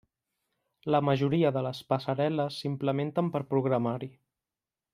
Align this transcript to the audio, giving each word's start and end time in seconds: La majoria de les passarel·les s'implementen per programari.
La 0.95 1.01
majoria 1.09 1.51
de 1.57 1.63
les 1.67 1.81
passarel·les 1.93 2.57
s'implementen 2.63 3.31
per 3.37 3.43
programari. 3.53 4.11